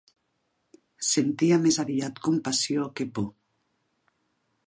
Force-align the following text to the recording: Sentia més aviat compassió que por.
Sentia 1.09 1.59
més 1.65 1.77
aviat 1.83 2.23
compassió 2.29 2.89
que 3.01 3.09
por. 3.19 3.31